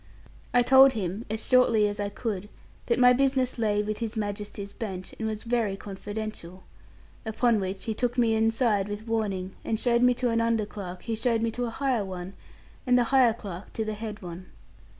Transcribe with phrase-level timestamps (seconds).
[0.51, 2.49] I told him, as shortly as I could,
[2.87, 6.63] that my business lay with His Majesty's bench, and was very confidential;
[7.23, 11.03] upon which he took me inside with warning, and showed me to an under clerk,
[11.03, 12.33] who showed me to a higher one,
[12.87, 14.47] and the higher clerk to the head one.